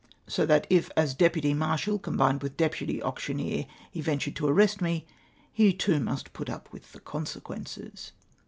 [0.27, 5.05] So that if, as deputy marshal combined with deputy auctioneer, he ventured to arrest me,
[5.53, 8.11] he too must put up with the consecjuences.